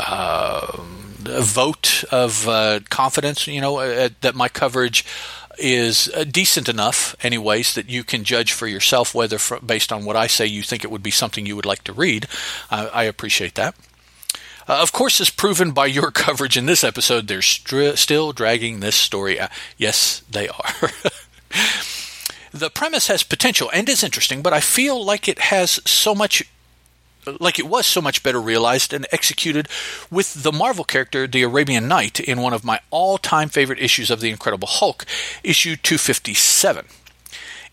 uh, 0.00 0.78
vote 0.78 2.04
of 2.10 2.48
uh, 2.48 2.80
confidence, 2.88 3.46
you 3.46 3.60
know, 3.60 3.78
uh, 3.78 4.08
that 4.22 4.34
my 4.34 4.48
coverage 4.48 5.04
is 5.58 6.10
uh, 6.16 6.24
decent 6.24 6.70
enough, 6.70 7.14
anyways, 7.22 7.74
that 7.74 7.90
you 7.90 8.02
can 8.02 8.24
judge 8.24 8.52
for 8.52 8.66
yourself 8.66 9.14
whether, 9.14 9.36
for, 9.36 9.60
based 9.60 9.92
on 9.92 10.06
what 10.06 10.16
I 10.16 10.26
say, 10.26 10.46
you 10.46 10.62
think 10.62 10.84
it 10.84 10.90
would 10.90 11.02
be 11.02 11.10
something 11.10 11.44
you 11.44 11.54
would 11.54 11.66
like 11.66 11.84
to 11.84 11.92
read. 11.92 12.26
I 12.70 13.04
appreciate 13.04 13.56
that. 13.56 13.74
Uh, 14.68 14.80
of 14.80 14.92
course, 14.92 15.20
as 15.20 15.30
proven 15.30 15.72
by 15.72 15.86
your 15.86 16.10
coverage 16.12 16.56
in 16.56 16.66
this 16.66 16.84
episode, 16.84 17.28
they're 17.28 17.42
still 17.42 18.32
dragging 18.32 18.80
this 18.80 18.96
story 18.96 19.40
out. 19.40 19.50
Yes, 19.76 20.22
they 20.30 20.48
are. 20.48 20.74
the 22.52 22.70
premise 22.70 23.08
has 23.08 23.22
potential 23.22 23.70
and 23.72 23.88
is 23.88 24.04
interesting, 24.04 24.42
but 24.42 24.52
I 24.52 24.60
feel 24.60 25.02
like 25.04 25.28
it 25.28 25.38
has 25.38 25.80
so 25.84 26.14
much 26.14 26.44
like 27.40 27.58
it 27.58 27.68
was 27.68 27.86
so 27.86 28.00
much 28.00 28.22
better 28.22 28.40
realized 28.40 28.92
and 28.92 29.06
executed 29.12 29.68
with 30.10 30.42
the 30.42 30.52
Marvel 30.52 30.84
character, 30.84 31.26
the 31.26 31.42
Arabian 31.42 31.86
Knight, 31.86 32.18
in 32.18 32.40
one 32.40 32.52
of 32.52 32.64
my 32.64 32.80
all 32.90 33.18
time 33.18 33.48
favorite 33.48 33.78
issues 33.78 34.10
of 34.10 34.20
The 34.20 34.30
Incredible 34.30 34.68
Hulk, 34.68 35.04
issue 35.44 35.76
257. 35.76 36.86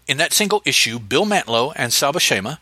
In 0.08 0.18
that 0.18 0.34
single 0.34 0.62
issue, 0.66 1.00
Bill 1.00 1.26
Mantlo 1.26 1.74
and 1.76 1.92
Sal 1.94 2.14
Buscema 2.14 2.60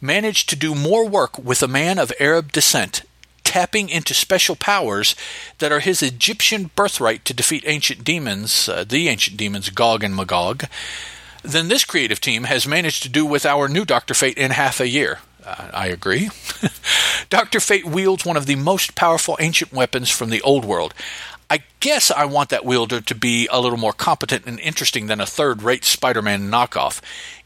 managed 0.00 0.48
to 0.48 0.56
do 0.56 0.74
more 0.74 1.06
work 1.06 1.38
with 1.38 1.62
a 1.62 1.68
man 1.68 1.98
of 1.98 2.12
Arab 2.18 2.52
descent 2.52 3.02
tapping 3.50 3.88
into 3.88 4.14
special 4.14 4.54
powers 4.54 5.16
that 5.58 5.72
are 5.72 5.80
his 5.80 6.04
Egyptian 6.04 6.70
birthright 6.76 7.24
to 7.24 7.34
defeat 7.34 7.64
ancient 7.66 8.04
demons, 8.04 8.68
uh, 8.68 8.84
the 8.84 9.08
ancient 9.08 9.36
demons 9.36 9.70
Gog 9.70 10.04
and 10.04 10.14
Magog, 10.14 10.66
then 11.42 11.66
this 11.66 11.84
creative 11.84 12.20
team 12.20 12.44
has 12.44 12.64
managed 12.64 13.02
to 13.02 13.08
do 13.08 13.26
with 13.26 13.44
our 13.44 13.66
new 13.66 13.84
Dr. 13.84 14.14
Fate 14.14 14.38
in 14.38 14.52
half 14.52 14.78
a 14.78 14.86
year. 14.86 15.18
Uh, 15.44 15.68
I 15.74 15.88
agree. 15.88 16.30
Dr. 17.28 17.58
Fate 17.58 17.86
wields 17.86 18.24
one 18.24 18.36
of 18.36 18.46
the 18.46 18.54
most 18.54 18.94
powerful 18.94 19.36
ancient 19.40 19.72
weapons 19.72 20.10
from 20.10 20.30
the 20.30 20.42
old 20.42 20.64
world. 20.64 20.94
I 21.50 21.64
guess 21.80 22.12
I 22.12 22.26
want 22.26 22.50
that 22.50 22.64
wielder 22.64 23.00
to 23.00 23.14
be 23.16 23.48
a 23.50 23.60
little 23.60 23.78
more 23.78 23.92
competent 23.92 24.46
and 24.46 24.60
interesting 24.60 25.06
than 25.08 25.20
a 25.20 25.26
third 25.26 25.64
rate 25.64 25.84
Spider 25.84 26.22
Man 26.22 26.48
knockoff. 26.48 27.00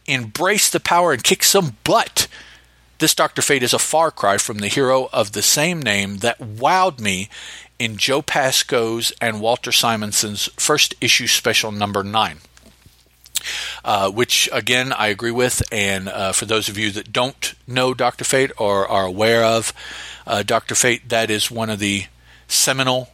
Embrace 0.05 0.69
the 0.69 0.81
power 0.81 1.15
and 1.15 1.25
kick 1.25 1.43
some 1.43 1.79
butt. 1.83 2.29
This 2.99 3.15
Dr. 3.15 3.43
Fate 3.43 3.63
is 3.63 3.75
a 3.75 3.79
far 3.79 4.11
cry 4.11 4.39
from 4.39 4.59
the 4.59 4.69
hero 4.69 5.09
of 5.13 5.33
the 5.33 5.43
same 5.43 5.83
name 5.83 6.19
that 6.19 6.39
wowed 6.39 7.01
me 7.01 7.29
in 7.79 7.97
Joe 7.97 8.23
Pasko's 8.23 9.13
and 9.21 9.41
Walter 9.41 9.73
Simonson's 9.73 10.49
first 10.57 10.95
issue 11.01 11.27
special 11.27 11.73
number 11.73 12.05
9. 12.05 12.39
Uh, 13.85 14.11
which 14.11 14.49
again 14.53 14.91
I 14.93 15.09
agree 15.09 15.31
with. 15.31 15.63
And 15.71 16.09
uh, 16.09 16.33
for 16.33 16.47
those 16.47 16.71
of 16.71 16.79
you 16.79 16.91
that 16.93 17.13
don't 17.13 17.55
know 17.67 17.93
Doctor 17.93 18.25
Fate 18.25 18.53
or 18.57 18.89
are 18.89 19.05
aware 19.05 19.45
of 19.45 19.75
uh, 20.27 20.43
Doctor 20.43 20.75
Fate, 20.75 21.11
that 21.11 21.31
is 21.31 21.51
one 21.51 21.69
of 21.69 21.79
the 21.79 22.07
seminal 22.49 23.11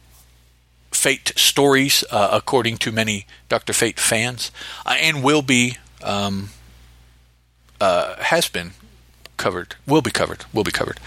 Fate 0.91 1.33
stories, 1.35 2.05
uh, 2.11 2.29
according 2.31 2.77
to 2.77 2.91
many 2.91 3.25
Doctor 3.49 3.73
Fate 3.73 3.99
fans, 3.99 4.51
uh, 4.85 4.95
and 4.99 5.23
will 5.23 5.41
be 5.41 5.77
um, 6.03 6.49
uh, 7.81 8.15
has 8.23 8.47
been 8.47 8.71
covered. 9.41 9.75
Will 9.87 10.01
be 10.01 10.11
covered. 10.11 10.45
Will 10.53 10.63
be 10.63 10.71
covered. 10.71 10.99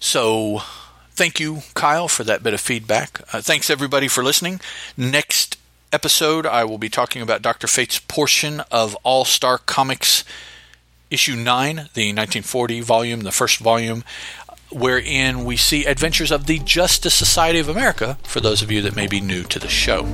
So, 0.00 0.62
thank 1.10 1.40
you, 1.40 1.62
Kyle, 1.74 2.06
for 2.08 2.22
that 2.24 2.42
bit 2.44 2.54
of 2.54 2.60
feedback. 2.60 3.20
Uh, 3.32 3.40
thanks, 3.42 3.68
everybody, 3.70 4.06
for 4.08 4.22
listening. 4.22 4.60
Next 4.96 5.58
episode, 5.92 6.46
I 6.46 6.62
will 6.64 6.78
be 6.78 6.88
talking 6.88 7.22
about 7.22 7.42
Dr. 7.42 7.66
Fate's 7.66 7.98
portion 7.98 8.60
of 8.70 8.94
All 9.02 9.24
Star 9.24 9.58
Comics 9.58 10.22
issue 11.10 11.34
9, 11.34 11.74
the 11.94 12.12
1940 12.12 12.80
volume, 12.82 13.20
the 13.22 13.32
first 13.32 13.58
volume. 13.58 14.04
wherein 14.70 15.46
we 15.46 15.56
see 15.56 15.86
adventures 15.86 16.30
of 16.30 16.44
the 16.44 16.58
Justice 16.58 17.14
Society 17.14 17.58
of 17.58 17.70
America 17.70 18.18
for 18.22 18.38
those 18.40 18.60
of 18.60 18.70
you 18.70 18.82
that 18.82 18.94
may 18.94 19.06
be 19.06 19.18
new 19.18 19.42
to 19.44 19.58
the 19.58 19.66
show. 19.68 20.04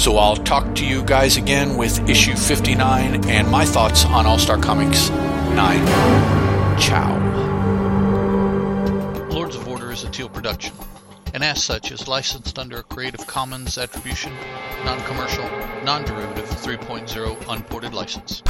So 0.00 0.16
I'll 0.16 0.34
talk 0.34 0.74
to 0.76 0.86
you 0.86 1.04
guys 1.04 1.36
again 1.36 1.76
with 1.76 2.08
issue 2.08 2.34
59 2.34 3.28
and 3.28 3.46
my 3.50 3.66
thoughts 3.66 4.06
on 4.06 4.24
All 4.24 4.38
Star 4.38 4.56
Comics 4.56 5.10
9. 5.10 6.78
Ciao. 6.80 7.18
Lords 9.28 9.56
of 9.56 9.68
Order 9.68 9.92
is 9.92 10.02
a 10.02 10.08
Teal 10.08 10.30
production, 10.30 10.74
and 11.34 11.44
as 11.44 11.62
such 11.62 11.92
is 11.92 12.08
licensed 12.08 12.58
under 12.58 12.78
a 12.78 12.82
Creative 12.82 13.26
Commons 13.26 13.76
Attribution, 13.76 14.32
Non 14.86 14.98
Commercial, 15.02 15.44
Non 15.84 16.02
Derivative 16.06 16.48
3.0 16.48 17.54
Unported 17.54 17.92
License. 17.92 18.42